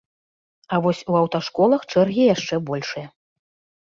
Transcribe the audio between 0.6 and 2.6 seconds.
А вось у аўташколах чэргі яшчэ